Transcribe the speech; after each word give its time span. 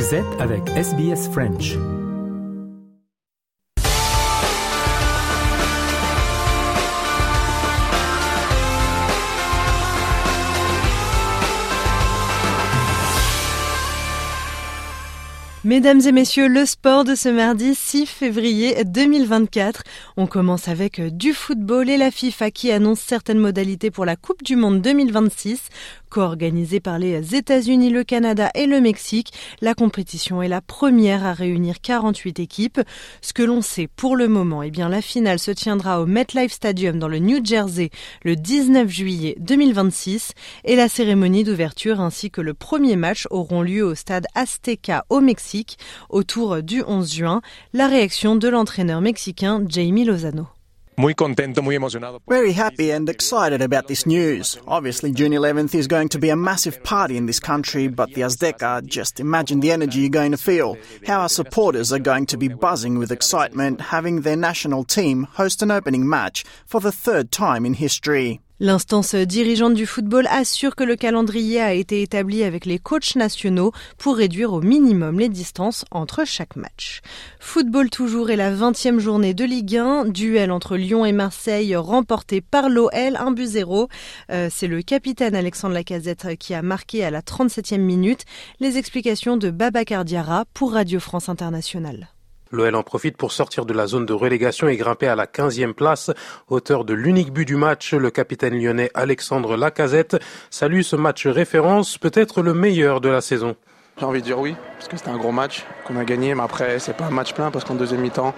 Vous 0.00 0.14
êtes 0.14 0.40
avec 0.40 0.66
SBS 0.70 1.28
French. 1.28 1.76
Mesdames 15.62 16.00
et 16.06 16.12
messieurs, 16.12 16.48
le 16.48 16.64
sport 16.64 17.04
de 17.04 17.14
ce 17.14 17.28
mardi 17.28 17.74
6 17.74 18.06
février 18.06 18.82
2024. 18.86 19.82
On 20.16 20.26
commence 20.26 20.68
avec 20.68 21.02
du 21.14 21.34
football 21.34 21.90
et 21.90 21.98
la 21.98 22.10
FIFA 22.10 22.50
qui 22.50 22.72
annonce 22.72 23.00
certaines 23.00 23.38
modalités 23.38 23.90
pour 23.90 24.06
la 24.06 24.16
Coupe 24.16 24.42
du 24.42 24.56
Monde 24.56 24.80
2026. 24.80 25.60
Co-organisée 26.10 26.80
par 26.80 26.98
les 26.98 27.36
États-Unis, 27.36 27.88
le 27.90 28.02
Canada 28.02 28.50
et 28.56 28.66
le 28.66 28.80
Mexique, 28.80 29.32
la 29.60 29.74
compétition 29.74 30.42
est 30.42 30.48
la 30.48 30.60
première 30.60 31.24
à 31.24 31.32
réunir 31.32 31.80
48 31.80 32.40
équipes. 32.40 32.80
Ce 33.22 33.32
que 33.32 33.44
l'on 33.44 33.62
sait 33.62 33.86
pour 33.86 34.16
le 34.16 34.26
moment, 34.26 34.64
eh 34.64 34.72
bien, 34.72 34.88
la 34.88 35.02
finale 35.02 35.38
se 35.38 35.52
tiendra 35.52 36.00
au 36.00 36.06
MetLife 36.06 36.52
Stadium 36.52 36.98
dans 36.98 37.06
le 37.06 37.20
New 37.20 37.44
Jersey 37.44 37.90
le 38.24 38.34
19 38.34 38.88
juillet 38.88 39.36
2026 39.38 40.32
et 40.64 40.74
la 40.74 40.88
cérémonie 40.88 41.44
d'ouverture 41.44 42.00
ainsi 42.00 42.32
que 42.32 42.40
le 42.40 42.54
premier 42.54 42.96
match 42.96 43.28
auront 43.30 43.62
lieu 43.62 43.84
au 43.84 43.94
stade 43.94 44.26
Azteca 44.34 45.04
au 45.10 45.20
Mexique 45.20 45.78
autour 46.08 46.60
du 46.60 46.82
11 46.84 47.14
juin. 47.14 47.40
La 47.72 47.86
réaction 47.86 48.34
de 48.34 48.48
l'entraîneur 48.48 49.00
mexicain 49.00 49.64
Jamie 49.68 50.04
Lozano. 50.04 50.48
Muy 51.00 51.14
contento, 51.14 51.62
muy 51.62 51.74
emocionado. 51.74 52.20
Very 52.28 52.52
happy 52.52 52.90
and 52.90 53.08
excited 53.08 53.62
about 53.62 53.88
this 53.88 54.06
news. 54.06 54.58
Obviously, 54.68 55.12
June 55.12 55.32
11th 55.32 55.74
is 55.74 55.88
going 55.88 56.10
to 56.10 56.18
be 56.18 56.28
a 56.28 56.36
massive 56.36 56.82
party 56.84 57.16
in 57.16 57.26
this 57.26 57.40
country, 57.40 57.88
but 57.88 58.12
the 58.12 58.20
Azteca, 58.20 58.84
just 58.84 59.18
imagine 59.18 59.60
the 59.60 59.72
energy 59.72 60.00
you're 60.00 60.10
going 60.10 60.32
to 60.32 60.36
feel. 60.36 60.76
How 61.06 61.22
our 61.22 61.28
supporters 61.28 61.92
are 61.92 61.98
going 61.98 62.26
to 62.26 62.36
be 62.36 62.48
buzzing 62.48 62.98
with 62.98 63.10
excitement 63.10 63.80
having 63.80 64.20
their 64.20 64.36
national 64.36 64.84
team 64.84 65.24
host 65.32 65.62
an 65.62 65.70
opening 65.70 66.06
match 66.06 66.44
for 66.66 66.80
the 66.80 66.92
third 66.92 67.32
time 67.32 67.64
in 67.64 67.74
history. 67.74 68.40
L'instance 68.62 69.14
dirigeante 69.14 69.72
du 69.72 69.86
football 69.86 70.26
assure 70.30 70.76
que 70.76 70.84
le 70.84 70.94
calendrier 70.94 71.62
a 71.62 71.72
été 71.72 72.02
établi 72.02 72.44
avec 72.44 72.66
les 72.66 72.78
coachs 72.78 73.16
nationaux 73.16 73.72
pour 73.96 74.18
réduire 74.18 74.52
au 74.52 74.60
minimum 74.60 75.18
les 75.18 75.30
distances 75.30 75.86
entre 75.90 76.26
chaque 76.26 76.56
match. 76.56 77.00
Football 77.38 77.88
toujours 77.88 78.28
et 78.28 78.36
la 78.36 78.54
20e 78.54 78.98
journée 78.98 79.32
de 79.32 79.46
Ligue 79.46 79.78
1, 79.78 80.04
duel 80.04 80.50
entre 80.50 80.76
Lyon 80.76 81.06
et 81.06 81.12
Marseille 81.12 81.74
remporté 81.74 82.42
par 82.42 82.68
l'OL 82.68 82.90
1 82.92 83.30
but 83.30 83.46
0. 83.46 83.88
Euh, 84.30 84.48
c'est 84.52 84.66
le 84.66 84.82
capitaine 84.82 85.34
Alexandre 85.34 85.72
Lacazette 85.72 86.36
qui 86.36 86.52
a 86.52 86.60
marqué 86.60 87.02
à 87.02 87.10
la 87.10 87.22
37e 87.22 87.78
minute 87.78 88.26
les 88.60 88.76
explications 88.76 89.38
de 89.38 89.50
Baba 89.50 89.86
Cardiara 89.86 90.44
pour 90.52 90.74
Radio 90.74 91.00
France 91.00 91.30
Internationale. 91.30 92.10
L'OL 92.52 92.74
en 92.74 92.82
profite 92.82 93.16
pour 93.16 93.30
sortir 93.30 93.64
de 93.64 93.72
la 93.72 93.86
zone 93.86 94.06
de 94.06 94.12
relégation 94.12 94.68
et 94.68 94.76
grimper 94.76 95.06
à 95.06 95.14
la 95.14 95.26
15e 95.26 95.72
place. 95.72 96.10
Auteur 96.48 96.84
de 96.84 96.94
l'unique 96.94 97.32
but 97.32 97.44
du 97.44 97.54
match, 97.54 97.94
le 97.94 98.10
capitaine 98.10 98.60
lyonnais 98.60 98.90
Alexandre 98.94 99.56
Lacazette 99.56 100.16
salue 100.50 100.80
ce 100.80 100.96
match 100.96 101.28
référence, 101.28 101.96
peut-être 101.96 102.42
le 102.42 102.52
meilleur 102.52 103.00
de 103.00 103.08
la 103.08 103.20
saison. 103.20 103.54
J'ai 103.98 104.04
envie 104.04 104.20
de 104.20 104.26
dire 104.26 104.40
oui, 104.40 104.56
parce 104.74 104.88
que 104.88 104.96
c'était 104.96 105.10
un 105.10 105.16
gros 105.16 105.30
match 105.30 105.64
qu'on 105.86 105.96
a 105.96 106.04
gagné, 106.04 106.34
mais 106.34 106.42
après 106.42 106.80
c'est 106.80 106.96
pas 106.96 107.04
un 107.04 107.10
match 107.10 107.34
plein 107.34 107.52
parce 107.52 107.64
qu'en 107.64 107.76
deuxième 107.76 108.00
mi-temps 108.00 108.34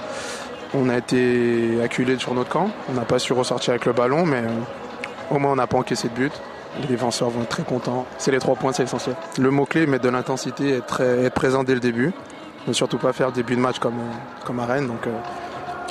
on 0.74 0.90
a 0.90 0.98
été 0.98 1.80
acculé 1.82 2.18
sur 2.18 2.34
notre 2.34 2.50
camp. 2.50 2.70
On 2.90 2.92
n'a 2.92 3.06
pas 3.06 3.18
su 3.18 3.32
ressortir 3.32 3.70
avec 3.70 3.86
le 3.86 3.94
ballon, 3.94 4.26
mais 4.26 4.42
au 5.30 5.38
moins 5.38 5.52
on 5.52 5.56
n'a 5.56 5.66
pas 5.66 5.78
encaissé 5.78 6.08
de 6.08 6.14
but. 6.14 6.32
Les 6.80 6.86
défenseurs 6.86 7.30
vont 7.30 7.42
être 7.42 7.48
très 7.48 7.62
contents. 7.62 8.06
C'est 8.18 8.30
les 8.30 8.38
trois 8.38 8.56
points, 8.56 8.72
c'est 8.72 8.82
essentiel. 8.82 9.14
Le 9.38 9.50
mot-clé, 9.50 9.86
mettre 9.86 10.04
de 10.04 10.08
l'intensité, 10.08 10.70
être, 10.70 11.00
être 11.00 11.34
présent 11.34 11.64
dès 11.64 11.74
le 11.74 11.80
début 11.80 12.12
ne 12.66 12.72
surtout 12.72 12.98
pas 12.98 13.12
faire 13.12 13.32
début 13.32 13.56
de 13.56 13.60
match 13.60 13.78
comme, 13.78 14.00
comme 14.44 14.60
à 14.60 14.66
Rennes. 14.66 14.86
Donc, 14.86 15.08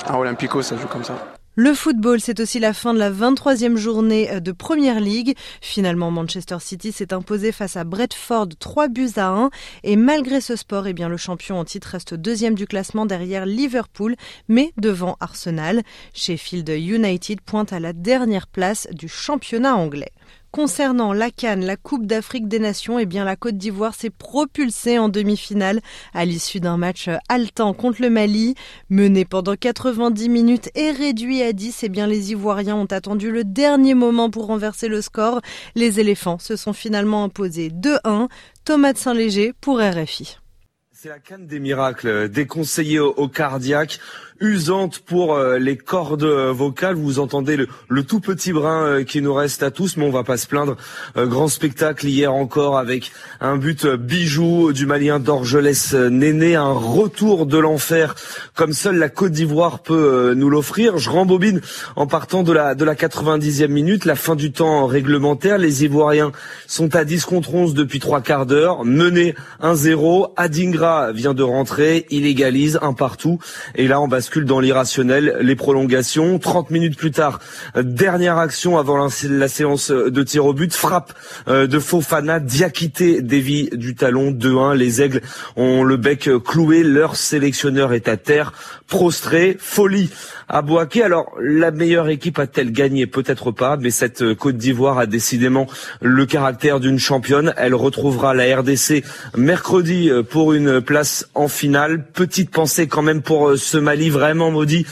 à 0.06 0.18
Olympico, 0.18 0.62
ça 0.62 0.76
joue 0.76 0.88
comme 0.88 1.04
ça. 1.04 1.14
Le 1.54 1.74
football, 1.74 2.18
c'est 2.18 2.40
aussi 2.40 2.60
la 2.60 2.72
fin 2.72 2.94
de 2.94 2.98
la 2.98 3.10
23e 3.10 3.76
journée 3.76 4.40
de 4.40 4.52
Première 4.52 5.00
Ligue. 5.00 5.34
Finalement, 5.60 6.10
Manchester 6.10 6.56
City 6.60 6.92
s'est 6.92 7.12
imposé 7.12 7.52
face 7.52 7.76
à 7.76 7.84
Bradford 7.84 8.48
3 8.58 8.88
buts 8.88 9.10
à 9.16 9.28
1. 9.28 9.50
Et 9.82 9.96
malgré 9.96 10.40
ce 10.40 10.56
sport, 10.56 10.86
eh 10.86 10.94
bien, 10.94 11.10
le 11.10 11.18
champion 11.18 11.58
en 11.58 11.66
titre 11.66 11.88
reste 11.88 12.14
deuxième 12.14 12.54
du 12.54 12.66
classement 12.66 13.04
derrière 13.04 13.44
Liverpool, 13.44 14.16
mais 14.48 14.72
devant 14.78 15.18
Arsenal. 15.20 15.82
Sheffield 16.14 16.70
United 16.70 17.42
pointe 17.42 17.74
à 17.74 17.80
la 17.80 17.92
dernière 17.92 18.46
place 18.46 18.88
du 18.90 19.08
championnat 19.08 19.76
anglais. 19.76 20.12
Concernant 20.52 21.14
la 21.14 21.30
Cannes, 21.30 21.64
la 21.64 21.78
Coupe 21.78 22.06
d'Afrique 22.06 22.46
des 22.46 22.58
Nations, 22.58 22.98
eh 22.98 23.06
bien 23.06 23.24
la 23.24 23.36
Côte 23.36 23.56
d'Ivoire 23.56 23.94
s'est 23.94 24.10
propulsée 24.10 24.98
en 24.98 25.08
demi-finale 25.08 25.80
à 26.12 26.26
l'issue 26.26 26.60
d'un 26.60 26.76
match 26.76 27.08
haletant 27.30 27.72
contre 27.72 28.02
le 28.02 28.10
Mali. 28.10 28.54
Mené 28.90 29.24
pendant 29.24 29.56
90 29.56 30.28
minutes 30.28 30.68
et 30.74 30.90
réduit 30.90 31.40
à 31.40 31.54
10, 31.54 31.84
eh 31.84 31.88
bien 31.88 32.06
les 32.06 32.32
Ivoiriens 32.32 32.76
ont 32.76 32.84
attendu 32.84 33.30
le 33.30 33.44
dernier 33.44 33.94
moment 33.94 34.28
pour 34.28 34.44
renverser 34.44 34.88
le 34.88 35.00
score. 35.00 35.40
Les 35.74 36.00
éléphants 36.00 36.38
se 36.38 36.54
sont 36.54 36.74
finalement 36.74 37.24
imposés 37.24 37.70
2-1. 37.70 38.28
Thomas 38.66 38.92
de 38.92 38.98
Saint-Léger 38.98 39.54
pour 39.58 39.80
RFI. 39.80 40.36
C'est 40.92 41.08
la 41.08 41.18
canne 41.18 41.46
des 41.46 41.60
miracles, 41.60 42.28
déconseillée 42.28 43.00
au, 43.00 43.14
au 43.14 43.26
cardiaque, 43.26 43.98
usante 44.42 44.98
pour 44.98 45.34
euh, 45.34 45.58
les 45.58 45.76
cordes 45.76 46.24
vocales. 46.24 46.96
Vous 46.96 47.20
entendez 47.20 47.56
le, 47.56 47.68
le, 47.88 48.02
tout 48.02 48.20
petit 48.20 48.52
brin 48.52 48.84
euh, 48.84 49.04
qui 49.04 49.22
nous 49.22 49.32
reste 49.32 49.62
à 49.62 49.70
tous, 49.70 49.96
mais 49.96 50.04
on 50.04 50.10
va 50.10 50.24
pas 50.24 50.36
se 50.36 50.46
plaindre. 50.46 50.76
Euh, 51.16 51.26
grand 51.26 51.48
spectacle 51.48 52.06
hier 52.06 52.34
encore 52.34 52.76
avec 52.76 53.12
un 53.40 53.56
but 53.56 53.86
bijou 53.86 54.72
du 54.72 54.84
Malien 54.84 55.20
d'Orgelès 55.20 55.94
Néné, 55.94 56.56
un 56.56 56.72
retour 56.72 57.46
de 57.46 57.56
l'enfer 57.56 58.14
comme 58.56 58.72
seule 58.72 58.96
la 58.96 59.08
Côte 59.08 59.32
d'Ivoire 59.32 59.78
peut 59.80 60.34
nous 60.36 60.50
l'offrir. 60.50 60.98
Je 60.98 61.08
rembobine 61.08 61.60
en 61.94 62.06
partant 62.06 62.42
de 62.42 62.52
la 62.52 62.74
de 62.74 62.84
la 62.84 62.94
90e 62.94 63.68
minute, 63.68 64.04
la 64.04 64.16
fin 64.16 64.34
du 64.34 64.50
temps 64.50 64.86
réglementaire. 64.86 65.58
Les 65.58 65.84
Ivoiriens 65.84 66.32
sont 66.66 66.96
à 66.96 67.04
10 67.04 67.24
contre 67.26 67.54
11 67.54 67.74
depuis 67.74 68.00
trois 68.00 68.20
quarts 68.20 68.46
d'heure, 68.46 68.84
menés 68.84 69.34
1-0. 69.62 70.32
Adingra 70.36 71.12
vient 71.12 71.34
de 71.34 71.42
rentrer, 71.44 72.06
il 72.10 72.26
égalise 72.26 72.78
un 72.82 72.92
partout. 72.92 73.38
Et 73.76 73.86
là, 73.86 74.00
on 74.00 74.08
bascule 74.08 74.31
dans 74.40 74.60
l'irrationnel, 74.60 75.36
les 75.40 75.56
prolongations. 75.56 76.38
30 76.38 76.70
minutes 76.70 76.96
plus 76.96 77.10
tard, 77.10 77.40
dernière 77.76 78.38
action 78.38 78.78
avant 78.78 78.96
la, 78.96 79.48
séance 79.48 79.90
de 79.90 80.22
tir 80.22 80.46
au 80.46 80.52
but, 80.52 80.74
frappe 80.74 81.12
euh, 81.48 81.66
de 81.66 81.78
Fofana, 81.78 82.40
Diakité 82.40 83.22
dévie 83.22 83.68
du 83.72 83.94
talon 83.94 84.30
2-1. 84.30 84.74
Les 84.74 85.02
Aigles 85.02 85.22
ont 85.56 85.84
le 85.84 85.96
bec 85.96 86.28
cloué, 86.44 86.82
leur 86.82 87.16
sélectionneur 87.16 87.92
est 87.92 88.08
à 88.08 88.16
terre, 88.16 88.52
prostré, 88.88 89.56
folie 89.58 90.10
à 90.52 90.62
Boaké. 90.62 91.02
Alors, 91.02 91.32
la 91.40 91.70
meilleure 91.70 92.10
équipe 92.10 92.38
a-t-elle 92.38 92.70
gagné? 92.70 93.06
Peut-être 93.06 93.50
pas, 93.50 93.76
mais 93.76 93.90
cette 93.90 94.34
Côte 94.34 94.56
d'Ivoire 94.56 94.98
a 94.98 95.06
décidément 95.06 95.66
le 96.00 96.26
caractère 96.26 96.78
d'une 96.78 96.98
championne. 96.98 97.54
Elle 97.56 97.74
retrouvera 97.74 98.34
la 98.34 98.60
RDC 98.60 99.02
mercredi 99.36 100.10
pour 100.30 100.52
une 100.52 100.80
place 100.80 101.26
en 101.34 101.48
finale. 101.48 102.06
Petite 102.12 102.50
pensée 102.50 102.86
quand 102.86 103.02
même 103.02 103.22
pour 103.22 103.56
ce 103.56 103.78
Mali 103.78 104.10
vraiment 104.10 104.50
maudit 104.50 104.86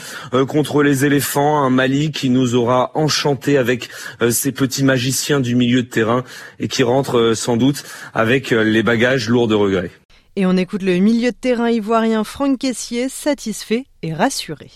contre 0.47 0.81
les 0.81 1.05
éléphants. 1.05 1.63
Un 1.63 1.69
Mali 1.69 2.11
qui 2.11 2.31
nous 2.31 2.55
aura 2.55 2.91
enchanté 2.95 3.57
avec 3.59 3.89
ses 4.31 4.51
petits 4.51 4.83
magiciens 4.83 5.39
du 5.39 5.55
milieu 5.55 5.83
de 5.83 5.87
terrain 5.87 6.23
et 6.59 6.67
qui 6.67 6.81
rentre 6.81 7.33
sans 7.35 7.55
doute 7.55 7.83
avec 8.15 8.49
les 8.49 8.81
bagages 8.81 9.29
lourds 9.29 9.47
de 9.47 9.55
regrets. 9.55 9.91
Et 10.35 10.47
on 10.47 10.57
écoute 10.57 10.81
le 10.81 10.97
milieu 10.97 11.31
de 11.31 11.35
terrain 11.35 11.69
ivoirien 11.69 12.23
Franck 12.23 12.57
Caissier, 12.57 13.09
satisfait 13.09 13.85
et 14.01 14.13
rassuré. 14.13 14.71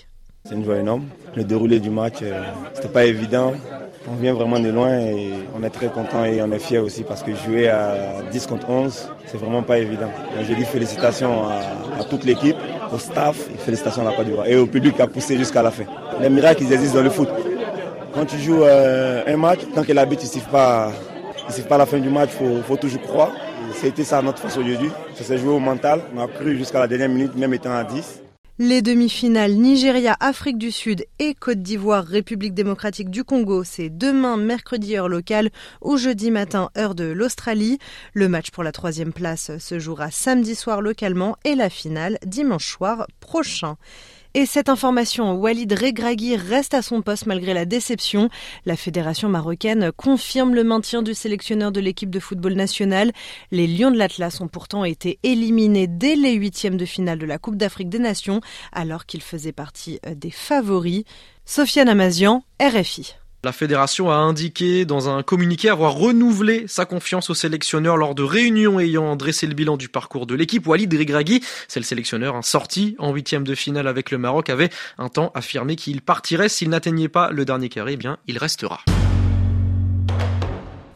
C'est 0.47 0.53
une 0.53 0.63
joie 0.63 0.77
énorme. 0.77 1.05
Le 1.35 1.43
déroulé 1.43 1.79
du 1.79 1.89
match, 1.89 2.17
euh, 2.21 2.39
c'était 2.75 2.87
pas 2.87 3.05
évident. 3.05 3.53
On 4.07 4.13
vient 4.13 4.33
vraiment 4.35 4.59
de 4.59 4.69
loin 4.69 4.99
et 4.99 5.31
on 5.57 5.63
est 5.63 5.71
très 5.71 5.87
content 5.87 6.23
et 6.23 6.39
on 6.43 6.51
est 6.51 6.59
fiers 6.59 6.77
aussi 6.77 7.01
parce 7.01 7.23
que 7.23 7.33
jouer 7.33 7.67
à 7.67 8.21
10 8.31 8.45
contre 8.45 8.69
11, 8.69 9.09
c'est 9.25 9.37
vraiment 9.37 9.63
pas 9.63 9.79
évident. 9.79 10.05
Donc, 10.05 10.45
je 10.47 10.53
dis 10.53 10.63
félicitations 10.63 11.47
à, 11.49 11.99
à 11.99 12.03
toute 12.03 12.25
l'équipe, 12.25 12.55
au 12.93 12.99
staff 12.99 13.49
et 13.51 13.57
félicitations 13.57 14.07
à 14.07 14.15
la 14.15 14.23
d'Ivoire 14.23 14.45
et 14.45 14.55
au 14.55 14.67
public 14.67 14.95
qui 14.95 15.01
a 15.01 15.07
poussé 15.07 15.35
jusqu'à 15.35 15.63
la 15.63 15.71
fin. 15.71 15.85
Les 16.21 16.29
miracles, 16.29 16.61
ils 16.61 16.73
existent 16.73 16.99
dans 16.99 17.03
le 17.03 17.09
foot. 17.09 17.29
Quand 18.13 18.25
tu 18.25 18.37
joues 18.37 18.63
euh, 18.63 19.23
un 19.25 19.37
match, 19.37 19.61
tant 19.73 19.83
que 19.83 19.93
l'arbitre 19.93 20.21
ne 20.21 20.27
siffle 20.27 20.51
pas, 20.51 20.91
il 21.57 21.63
pas 21.63 21.79
la 21.79 21.87
fin 21.87 21.97
du 21.97 22.09
match, 22.09 22.29
il 22.39 22.47
faut, 22.47 22.61
faut 22.61 22.77
toujours 22.77 23.01
croire. 23.01 23.31
C'était 23.73 24.03
ça 24.03 24.21
notre 24.21 24.37
force 24.37 24.57
aujourd'hui. 24.57 24.91
Ça 25.15 25.23
s'est 25.23 25.39
joué 25.39 25.49
au 25.51 25.59
mental. 25.59 26.01
On 26.15 26.21
a 26.21 26.27
cru 26.27 26.55
jusqu'à 26.55 26.79
la 26.79 26.87
dernière 26.87 27.09
minute, 27.09 27.35
même 27.35 27.55
étant 27.55 27.75
à 27.75 27.83
10. 27.83 28.21
Les 28.57 28.81
demi-finales 28.81 29.55
Nigeria, 29.55 30.15
Afrique 30.21 30.57
du 30.57 30.71
Sud 30.71 31.05
et 31.19 31.33
Côte 31.33 31.61
d'Ivoire, 31.61 32.05
République 32.05 32.53
démocratique 32.53 33.09
du 33.09 33.25
Congo, 33.25 33.65
c'est 33.65 33.89
demain 33.89 34.37
mercredi 34.37 34.95
heure 34.95 35.09
locale 35.09 35.49
ou 35.81 35.97
jeudi 35.97 36.31
matin 36.31 36.69
heure 36.77 36.95
de 36.95 37.03
l'Australie. 37.03 37.79
Le 38.13 38.29
match 38.29 38.51
pour 38.51 38.63
la 38.63 38.71
troisième 38.71 39.11
place 39.11 39.57
se 39.57 39.77
jouera 39.77 40.09
samedi 40.09 40.55
soir 40.55 40.79
localement 40.79 41.35
et 41.43 41.55
la 41.55 41.69
finale 41.69 42.17
dimanche 42.25 42.71
soir 42.71 43.07
prochain. 43.19 43.75
Et 44.37 44.45
cette 44.45 44.67
information, 44.67 45.35
Walid 45.35 45.71
Regragui 45.71 46.35
reste 46.35 46.73
à 46.73 46.81
son 46.81 47.01
poste 47.01 47.25
malgré 47.25 47.53
la 47.53 47.63
déception. 47.63 48.27
La 48.65 48.75
fédération 48.75 49.29
marocaine 49.29 49.93
confirme 49.93 50.53
le 50.53 50.65
maintien 50.65 51.01
du 51.01 51.13
sélectionneur 51.13 51.71
de 51.71 51.79
l'équipe 51.79 52.09
de 52.09 52.19
football 52.19 52.51
nationale. 52.51 53.13
Les 53.51 53.65
Lions 53.65 53.91
de 53.91 53.97
l'Atlas 53.97 54.41
ont 54.41 54.49
pourtant 54.49 54.83
été 54.83 55.19
éliminés 55.23 55.87
dès 55.87 56.17
les 56.17 56.33
huitièmes 56.33 56.75
de 56.75 56.83
finale 56.83 57.17
de 57.17 57.25
la 57.25 57.37
Coupe 57.37 57.55
d'Afrique 57.55 57.87
des 57.87 57.97
Nations, 57.97 58.41
alors 58.73 59.05
qu'ils 59.05 59.21
faisaient 59.21 59.53
partie 59.53 60.01
euh, 60.05 60.15
des 60.15 60.31
favoris. 60.31 61.05
Sofiane 61.45 61.87
Amazian, 61.87 62.43
RFI. 62.61 63.15
La 63.45 63.51
fédération 63.51 64.09
a 64.09 64.15
indiqué 64.15 64.85
dans 64.85 65.07
un 65.07 65.21
communiqué 65.21 65.69
avoir 65.69 65.93
renouvelé 65.93 66.65
sa 66.67 66.85
confiance 66.85 67.29
au 67.29 67.35
sélectionneur 67.35 67.95
lors 67.95 68.15
de 68.15 68.23
réunions 68.23 68.79
ayant 68.79 69.15
dressé 69.15 69.45
le 69.45 69.53
bilan 69.53 69.77
du 69.77 69.87
parcours 69.87 70.25
de 70.25 70.33
l'équipe. 70.33 70.65
Walid 70.65 70.91
Regragui, 70.91 71.43
c'est 71.67 71.79
le 71.79 71.85
sélectionneur, 71.85 72.35
un 72.35 72.41
sorti 72.41 72.95
en 72.97 73.13
huitième 73.13 73.43
de 73.43 73.53
finale 73.53 73.87
avec 73.87 74.09
le 74.09 74.17
Maroc, 74.17 74.49
avait 74.49 74.71
un 74.97 75.09
temps 75.09 75.31
affirmé 75.35 75.75
qu'il 75.75 76.01
partirait 76.01 76.49
s'il 76.49 76.71
n'atteignait 76.71 77.07
pas 77.07 77.29
le 77.29 77.45
dernier 77.45 77.69
carré. 77.69 77.93
Eh 77.93 77.97
bien, 77.97 78.17
il 78.25 78.39
restera. 78.39 78.83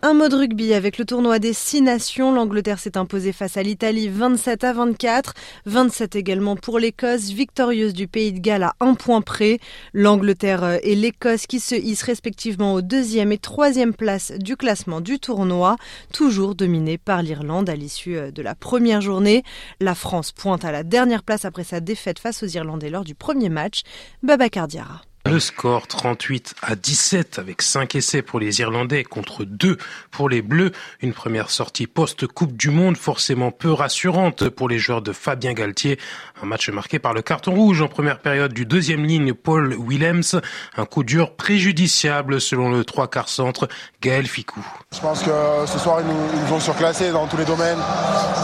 Un 0.02 0.14
mot 0.14 0.30
de 0.30 0.36
rugby 0.38 0.74
avec 0.74 0.98
le 0.98 1.04
tournoi 1.04 1.40
des 1.40 1.52
six 1.52 1.82
nations. 1.82 2.32
L'Angleterre 2.32 2.80
s'est 2.80 2.98
imposée 2.98 3.34
face 3.34 3.58
à 3.58 3.64
l'Italie 3.64 4.08
27 4.08 4.64
à 4.64 4.72
24. 4.72 5.34
27 5.66 6.16
également 6.16 6.56
pour 6.56 6.80
l'Écosse, 6.80 7.32
victorieuse 7.32 7.92
du 7.92 8.08
Pays 8.08 8.32
de 8.32 8.40
Galles 8.40 8.64
à 8.64 8.76
un 8.80 8.94
point 8.94 9.20
près. 9.20 9.60
L'Angleterre 9.94 10.80
et 10.84 10.96
l'Écosse 10.96 11.48
qui 11.48 11.60
se 11.60 11.76
hissent 11.76 12.04
respectivement 12.04 12.76
aux 12.76 12.82
deuxième 12.82 13.34
et 13.34 13.38
troisième 13.38 13.94
place 13.94 14.32
du 14.32 14.56
classement 14.56 15.02
du 15.02 15.20
tournoi, 15.20 15.76
toujours 16.14 16.56
dominé 16.56 16.98
par 16.98 17.22
l'Irlande 17.22 17.70
à 17.70 17.76
l'issue 17.76 18.16
euh, 18.16 18.32
de 18.32 18.42
la 18.42 18.56
première 18.56 19.02
journée. 19.02 19.44
La 19.82 19.96
France 19.96 20.32
pointe 20.32 20.64
à 20.64 20.72
la 20.72 20.84
dernière 20.84 21.24
place 21.24 21.44
après 21.44 21.66
sa 21.66 21.82
défaite 21.82 22.20
face 22.20 22.42
aux 22.42 22.48
Irlandais 22.48 22.90
lors 22.90 23.04
du 23.04 23.16
premier 23.16 23.50
match. 23.50 23.82
Baba 24.24 24.48
Cardiara. 24.48 25.02
Le 25.26 25.40
score 25.40 25.86
38 25.86 26.56
à 26.62 26.76
17 26.76 27.40
avec 27.40 27.62
5 27.62 27.94
essais 27.96 28.22
pour 28.22 28.40
les 28.40 28.62
Irlandais 28.62 29.04
contre 29.04 29.44
2 29.44 29.78
pour 30.12 30.30
les 30.30 30.42
Bleus. 30.42 30.72
Une 31.02 31.14
première 31.14 31.50
sortie 31.50 31.88
post-Coupe 31.88 32.56
du 32.56 32.70
Monde 32.70 32.96
forcément 32.96 33.52
peu 33.52 33.72
rassurante 33.72 34.48
pour 34.50 34.70
les 34.70 34.80
joueurs 34.80 35.02
de 35.02 35.12
Fabien 35.12 35.54
Galtier. 35.54 36.00
Un 36.42 36.46
match 36.46 36.70
marqué 36.70 37.00
par 37.00 37.14
le 37.14 37.22
carton 37.22 37.54
rouge 37.54 37.82
en 37.82 37.90
première 37.90 38.20
période 38.20 38.54
du 38.54 38.66
deuxième 38.66 39.06
ligne 39.06 39.34
Paul 39.34 39.76
Willems. 39.78 40.42
Un 40.78 40.86
coup 40.86 41.04
dur 41.04 41.36
préjudiciable 41.36 42.40
selon 42.40 42.72
le 42.72 42.86
trois 42.86 43.10
quarts 43.10 43.30
centre 43.30 43.68
Gaël 44.02 44.26
Ficou. 44.26 44.66
Je 44.94 45.00
pense 45.02 45.22
que 45.22 45.32
ce 45.66 45.80
soir 45.80 46.00
ils 46.00 46.08
nous, 46.48 46.54
ont 46.54 46.60
surclassé 46.62 47.12
dans 47.12 47.28
tous 47.28 47.38
les 47.38 47.46
domaines. 47.46 47.80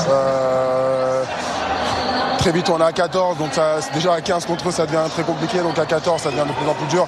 Euh 0.10 1.24
très 2.45 2.53
vite 2.53 2.69
on 2.69 2.80
est 2.80 2.83
à 2.83 2.92
14, 2.92 3.39
donc 3.39 3.56
ça, 3.56 3.80
déjà 3.92 4.13
à 4.13 4.21
15 4.21 4.45
contre 4.45 4.69
eux 4.69 4.71
ça 4.71 4.86
devient 4.86 5.09
très 5.09 5.24
compliqué, 5.24 5.57
donc 5.62 5.80
à 5.80 5.86
14 5.88 6.21
ça 6.21 6.30
devient 6.30 6.44
de 6.47 6.53
plus 6.53 6.69
en 6.69 6.75
plus 6.75 6.86
dur. 6.86 7.07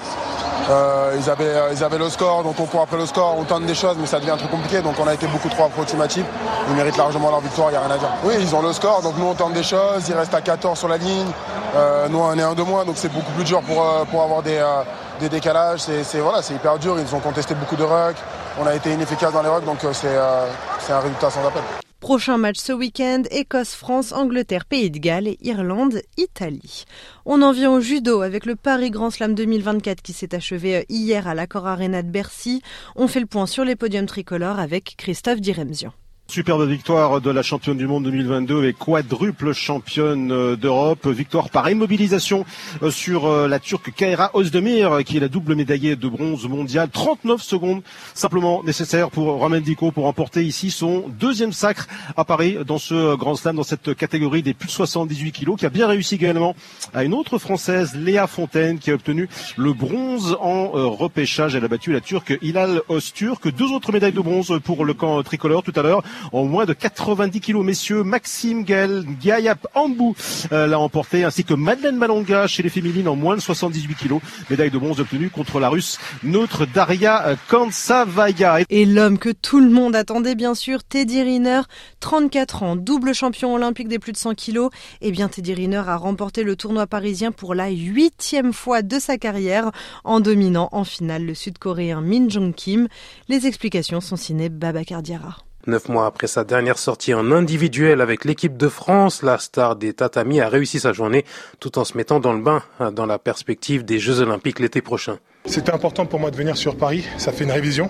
Euh, 0.72 1.16
ils, 1.16 1.30
avaient, 1.30 1.54
ils 1.74 1.84
avaient 1.84 2.00
le 2.00 2.10
score, 2.10 2.42
donc 2.42 2.60
on 2.60 2.66
court 2.66 2.82
après 2.82 2.98
le 2.98 3.06
score, 3.06 3.36
on 3.38 3.44
tente 3.44 3.64
des 3.68 3.76
choses, 3.76 3.98
mais 4.00 4.08
ça 4.08 4.20
devient 4.20 4.34
très 4.36 4.48
compliqué, 4.48 4.82
donc 4.82 4.96
on 5.00 5.08
a 5.08 5.14
été 5.14 5.28
beaucoup 5.28 5.48
trop 5.50 5.66
approximatif. 5.66 6.26
Ils 6.70 6.76
méritent 6.76 6.98
largement 6.98 7.30
leur 7.30 7.42
victoire, 7.42 7.70
il 7.70 7.74
n'y 7.74 7.78
a 7.78 7.82
rien 7.82 7.92
à 7.92 8.00
dire. 8.00 8.10
Oui, 8.24 8.34
ils 8.40 8.56
ont 8.56 8.64
le 8.64 8.74
score, 8.74 9.04
donc 9.04 9.16
nous 9.20 9.28
on 9.28 9.36
tente 9.36 9.54
des 9.54 9.62
choses, 9.62 10.10
ils 10.10 10.16
restent 10.16 10.34
à 10.34 10.42
14 10.42 10.76
sur 10.76 10.88
la 10.88 10.98
ligne, 10.98 11.32
euh, 11.76 12.08
nous 12.10 12.18
on 12.18 12.36
est 12.36 12.42
un 12.42 12.56
de 12.56 12.64
moins, 12.64 12.84
donc 12.84 12.96
c'est 12.98 13.14
beaucoup 13.14 13.32
plus 13.34 13.44
dur 13.44 13.62
pour, 13.62 13.80
euh, 13.80 14.06
pour 14.06 14.24
avoir 14.24 14.42
des, 14.42 14.58
euh, 14.58 14.82
des 15.20 15.30
décalages, 15.30 15.82
c'est 15.82 16.20
voilà, 16.20 16.40
hyper 16.50 16.80
dur, 16.80 16.98
ils 17.00 17.16
ont 17.16 17.20
contesté 17.20 17.54
beaucoup 17.54 17.76
de 17.76 17.84
rucks, 17.84 18.18
on 18.60 18.66
a 18.66 18.74
été 18.74 18.92
inefficace 18.92 19.34
dans 19.34 19.44
les 19.44 19.50
rucks, 19.50 19.66
donc 19.66 19.84
euh, 19.84 19.94
c'est 19.94 20.94
un 20.94 21.00
résultat 21.00 21.30
sans 21.30 21.48
appel. 21.48 21.62
Prochain 22.00 22.38
match 22.38 22.58
ce 22.58 22.74
week-end, 22.74 23.24
Écosse-France, 23.32 24.12
Angleterre, 24.12 24.66
Pays 24.66 24.92
de 24.92 25.00
Galles 25.00 25.28
et 25.28 25.40
Irlande-Italie. 25.42 26.86
On 27.26 27.42
en 27.42 27.52
vient 27.52 27.72
au 27.72 27.82
judo 27.82 28.22
avec 28.22 28.46
le 28.46 28.56
Paris 28.56 28.92
Grand 28.92 29.10
Slam 29.10 29.34
2024 29.34 30.04
qui 30.04 30.14
s'est 30.14 30.36
achevé 30.36 30.86
hier 30.90 31.28
à 31.28 31.34
l'Accor 31.34 31.66
Arena 31.66 32.04
de 32.04 32.12
Bercy. 32.12 32.62
On 32.96 33.08
fait 33.08 33.20
le 33.20 33.26
point 33.26 33.48
sur 33.48 33.66
les 33.66 33.76
podiums 33.76 34.06
tricolores 34.06 34.60
avec 34.60 34.94
Christophe 34.96 35.42
Diremzian. 35.42 35.92
Superbe 36.30 36.68
victoire 36.68 37.22
de 37.22 37.32
la 37.32 37.42
championne 37.42 37.78
du 37.78 37.88
monde 37.88 38.04
2022 38.04 38.66
et 38.66 38.74
quadruple 38.74 39.54
championne 39.54 40.58
d'Europe. 40.58 41.08
Victoire 41.08 41.50
par 41.50 41.70
immobilisation 41.70 42.46
euh, 42.84 42.92
sur 42.92 43.26
euh, 43.28 43.48
la 43.48 43.60
Turque 43.60 43.94
Kaira 43.94 44.32
Ozdemir, 44.34 45.06
qui 45.06 45.18
est 45.18 45.20
la 45.22 45.30
double 45.30 45.56
médaillée 45.56 45.96
de 45.96 46.08
bronze 46.10 46.46
mondial. 46.46 46.90
39 46.90 47.42
secondes 47.42 47.82
simplement 48.14 48.62
nécessaires 48.62 49.10
pour 49.10 49.28
Romain 49.40 49.62
pour 49.94 50.04
remporter 50.04 50.46
ici 50.46 50.70
son 50.70 51.06
deuxième 51.08 51.54
sacre 51.54 51.88
à 52.18 52.26
Paris 52.26 52.58
dans 52.66 52.78
ce 52.78 53.16
grand 53.16 53.36
slam, 53.36 53.56
dans 53.56 53.64
cette 53.64 53.96
catégorie 53.96 54.44
des 54.44 54.54
plus 54.54 54.68
de 54.68 54.72
78 54.74 55.32
kilos, 55.32 55.58
qui 55.58 55.66
a 55.66 55.70
bien 55.70 55.88
réussi 55.88 56.16
également 56.16 56.56
à 56.94 57.06
une 57.06 57.14
autre 57.14 57.38
française, 57.38 57.96
Léa 57.96 58.28
Fontaine, 58.28 58.80
qui 58.80 58.92
a 58.92 58.96
obtenu 58.96 59.30
le 59.56 59.72
bronze 59.72 60.38
en 60.42 60.72
euh, 60.76 60.88
repêchage. 60.88 61.56
Elle 61.56 61.64
a 61.64 61.70
battu 61.70 61.94
la 61.94 62.02
Turque 62.02 62.38
Hilal 62.42 62.82
Öztürk. 62.90 63.48
Deux 63.56 63.72
autres 63.72 63.94
médailles 63.94 64.12
de 64.12 64.22
bronze 64.22 64.60
pour 64.64 64.84
le 64.84 64.94
camp 64.94 65.24
tricolore 65.24 65.64
tout 65.64 65.74
à 65.76 65.82
l'heure 65.82 66.04
en 66.32 66.46
moins 66.46 66.66
de 66.66 66.74
90 66.74 67.40
kilos, 67.40 67.66
messieurs. 67.66 68.04
Maxime 68.04 68.64
Gaël 68.64 69.06
Gayap 69.22 69.68
Ambou 69.76 70.16
euh, 70.52 70.68
l'a 70.68 70.80
emporté, 70.80 71.24
ainsi 71.24 71.44
que 71.44 71.54
Madeleine 71.54 71.98
Malonga 71.98 72.48
chez 72.48 72.64
les 72.64 72.70
féminines 72.70 73.08
en 73.08 73.16
moins 73.16 73.36
de 73.36 73.42
78 73.42 73.96
kilos. 73.96 74.22
Médaille 74.50 74.72
de 74.72 74.78
bronze 74.78 75.00
obtenue 75.00 75.30
contre 75.30 75.60
la 75.60 75.70
russe 75.70 76.00
neutre 76.24 76.66
Daria 76.66 77.36
Kansavaya. 77.50 78.60
Et 78.70 78.86
l'homme 78.86 79.18
que 79.18 79.30
tout 79.30 79.60
le 79.60 79.70
monde 79.70 79.96
attendait, 79.96 80.36
bien 80.36 80.56
sûr, 80.56 80.84
Teddy 80.84 81.22
Riner, 81.22 81.62
34 82.00 82.64
ans, 82.64 82.76
double 82.76 83.14
champion 83.14 83.54
olympique 83.54 83.88
des 83.88 84.00
plus 84.00 84.12
de 84.12 84.18
100 84.18 84.36
kilos. 84.36 84.70
Eh 85.02 85.12
bien, 85.12 85.28
Teddy 85.28 85.54
Riner 85.54 85.84
a 85.88 85.96
remporté 85.96 86.44
le 86.44 86.56
tournoi 86.56 86.88
parisien 86.88 87.32
pour 87.32 87.56
la 87.56 87.70
huitième 87.70 88.54
fois 88.54 88.82
de 88.82 89.00
sa 89.00 89.18
carrière 89.18 89.72
en 90.04 90.20
dominant 90.20 90.70
en 90.72 90.84
finale 90.84 91.26
le 91.26 91.34
sud-coréen 91.34 92.02
Min 92.02 92.30
Jong 92.30 92.54
Kim. 92.54 92.88
Les 93.28 93.48
explications 93.48 94.02
sont 94.02 94.16
signées 94.16 94.50
Baba 94.50 94.84
Cardiara. 94.84 95.47
Neuf 95.68 95.90
mois 95.90 96.06
après 96.06 96.28
sa 96.28 96.46
dernière 96.46 96.78
sortie 96.78 97.14
en 97.14 97.32
individuel 97.32 98.00
avec 98.00 98.24
l'équipe 98.24 98.56
de 98.56 98.70
France, 98.70 99.22
la 99.22 99.38
star 99.38 99.76
des 99.76 99.94
tatamis 99.94 100.40
a 100.40 100.48
réussi 100.48 100.80
sa 100.80 100.94
journée 100.94 101.26
tout 101.60 101.78
en 101.78 101.84
se 101.84 101.98
mettant 101.98 102.22
dans 102.22 102.32
le 102.32 102.42
bain 102.42 102.64
dans 102.94 103.06
la 103.06 103.20
perspective 103.20 103.84
des 103.84 104.00
Jeux 104.00 104.22
Olympiques 104.22 104.60
l'été 104.60 104.82
prochain. 104.82 105.18
C'était 105.46 105.74
important 105.74 106.06
pour 106.06 106.20
moi 106.22 106.32
de 106.32 106.38
venir 106.38 106.56
sur 106.56 106.78
Paris, 106.78 107.06
ça 107.18 107.34
fait 107.34 107.44
une 107.44 107.52
révision 107.52 107.90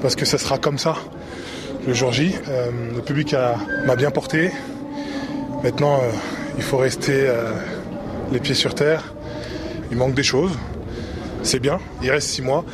parce 0.00 0.16
que 0.16 0.24
ça 0.24 0.38
sera 0.38 0.56
comme 0.56 0.78
ça 0.78 0.96
le 1.86 1.94
jour 1.94 2.12
J. 2.12 2.34
Euh, 2.48 2.70
le 2.94 3.02
public 3.02 3.34
m'a 3.86 3.96
bien 3.96 4.10
porté. 4.10 4.50
Maintenant, 5.62 5.96
euh, 5.96 6.10
il 6.56 6.62
faut 6.62 6.76
rester 6.76 7.26
euh, 7.26 7.52
les 8.32 8.40
pieds 8.40 8.54
sur 8.54 8.74
terre. 8.74 9.14
Il 9.90 9.96
manque 9.96 10.14
des 10.14 10.22
choses. 10.22 10.52
C'est 11.42 11.58
bien, 11.58 11.78
il 12.02 12.10
reste 12.10 12.28
six 12.28 12.42
mois. 12.42 12.64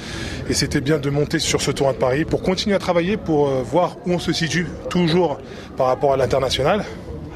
Et 0.48 0.54
c'était 0.54 0.80
bien 0.80 0.98
de 0.98 1.10
monter 1.10 1.38
sur 1.38 1.60
ce 1.60 1.70
tournoi 1.70 1.92
de 1.92 1.98
Paris 1.98 2.24
pour 2.24 2.42
continuer 2.42 2.76
à 2.76 2.78
travailler, 2.78 3.16
pour 3.16 3.48
voir 3.48 3.96
où 4.06 4.12
on 4.12 4.18
se 4.18 4.32
situe 4.32 4.66
toujours 4.88 5.38
par 5.76 5.88
rapport 5.88 6.12
à 6.12 6.16
l'international. 6.16 6.84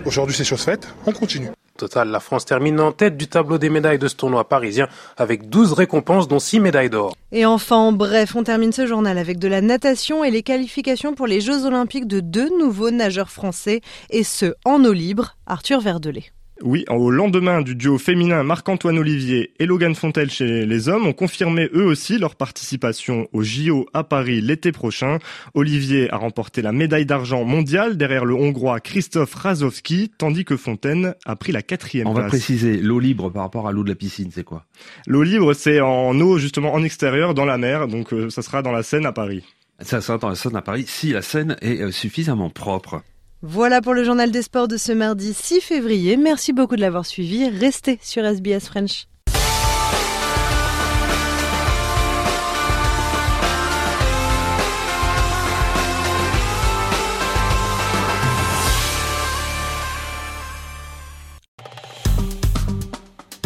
Aujourd'hui, 0.04 0.34
c'est 0.34 0.44
chose 0.44 0.62
faite, 0.62 0.88
on 1.06 1.12
continue. 1.12 1.48
Total, 1.76 2.08
la 2.08 2.20
France 2.20 2.44
termine 2.44 2.78
en 2.78 2.92
tête 2.92 3.16
du 3.16 3.26
tableau 3.26 3.56
des 3.56 3.70
médailles 3.70 3.98
de 3.98 4.06
ce 4.06 4.14
tournoi 4.14 4.46
parisien 4.46 4.86
avec 5.16 5.48
12 5.48 5.72
récompenses 5.72 6.28
dont 6.28 6.38
6 6.38 6.60
médailles 6.60 6.90
d'or. 6.90 7.16
Et 7.32 7.46
enfin, 7.46 7.76
en 7.76 7.92
bref, 7.92 8.36
on 8.36 8.44
termine 8.44 8.70
ce 8.70 8.86
journal 8.86 9.16
avec 9.16 9.38
de 9.38 9.48
la 9.48 9.62
natation 9.62 10.22
et 10.22 10.30
les 10.30 10.42
qualifications 10.42 11.14
pour 11.14 11.26
les 11.26 11.40
Jeux 11.40 11.64
olympiques 11.64 12.06
de 12.06 12.20
deux 12.20 12.50
nouveaux 12.58 12.90
nageurs 12.90 13.30
français 13.30 13.80
et 14.10 14.24
ce 14.24 14.54
en 14.64 14.84
eau 14.84 14.92
libre, 14.92 15.36
Arthur 15.46 15.80
Verdelet. 15.80 16.32
Oui, 16.62 16.84
au 16.90 17.10
lendemain 17.10 17.62
du 17.62 17.74
duo 17.74 17.96
féminin 17.96 18.42
Marc-Antoine 18.42 18.98
Olivier 18.98 19.52
et 19.58 19.64
Logan 19.64 19.94
Fontel 19.94 20.30
chez 20.30 20.66
les 20.66 20.88
hommes 20.90 21.06
ont 21.06 21.14
confirmé 21.14 21.70
eux 21.72 21.86
aussi 21.86 22.18
leur 22.18 22.36
participation 22.36 23.28
au 23.32 23.42
JO 23.42 23.86
à 23.94 24.04
Paris 24.04 24.42
l'été 24.42 24.70
prochain. 24.70 25.18
Olivier 25.54 26.12
a 26.12 26.18
remporté 26.18 26.60
la 26.60 26.72
médaille 26.72 27.06
d'argent 27.06 27.44
mondiale 27.44 27.96
derrière 27.96 28.26
le 28.26 28.34
Hongrois 28.34 28.80
Christophe 28.80 29.34
Razowski, 29.34 30.12
tandis 30.18 30.44
que 30.44 30.56
Fontaine 30.56 31.14
a 31.24 31.34
pris 31.34 31.52
la 31.52 31.62
quatrième 31.62 32.04
place. 32.04 32.16
On 32.16 32.20
va 32.20 32.28
préciser, 32.28 32.76
l'eau 32.76 33.00
libre 33.00 33.30
par 33.30 33.42
rapport 33.42 33.66
à 33.66 33.72
l'eau 33.72 33.82
de 33.82 33.88
la 33.88 33.94
piscine, 33.94 34.30
c'est 34.30 34.44
quoi? 34.44 34.66
L'eau 35.06 35.22
libre, 35.22 35.54
c'est 35.54 35.80
en 35.80 36.18
eau 36.20 36.36
justement 36.36 36.74
en 36.74 36.82
extérieur, 36.82 37.32
dans 37.32 37.46
la 37.46 37.56
mer, 37.56 37.88
donc 37.88 38.12
euh, 38.12 38.28
ça 38.28 38.42
sera 38.42 38.60
dans 38.60 38.72
la 38.72 38.82
Seine 38.82 39.06
à 39.06 39.12
Paris. 39.12 39.44
Ça 39.80 40.02
sera 40.02 40.18
dans 40.18 40.28
la 40.28 40.34
Seine 40.34 40.56
à 40.56 40.62
Paris, 40.62 40.84
si 40.86 41.12
la 41.12 41.22
Seine 41.22 41.56
est 41.62 41.80
euh, 41.80 41.90
suffisamment 41.90 42.50
propre. 42.50 43.02
Voilà 43.42 43.80
pour 43.80 43.94
le 43.94 44.04
journal 44.04 44.30
des 44.30 44.42
sports 44.42 44.68
de 44.68 44.76
ce 44.76 44.92
mardi 44.92 45.32
6 45.32 45.62
février. 45.62 46.18
Merci 46.18 46.52
beaucoup 46.52 46.76
de 46.76 46.82
l'avoir 46.82 47.06
suivi. 47.06 47.48
Restez 47.48 47.98
sur 48.02 48.22
SBS 48.22 48.66
French. 48.66 49.06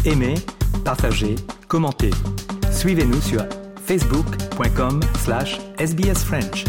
Aimez, 0.05 0.35
partagez, 0.85 1.37
commentez. 1.69 2.11
Suivez-nous 2.73 3.21
sur 3.23 3.47
facebook.com 3.87 5.01
slash 5.23 5.59
sbsfrench. 5.79 6.65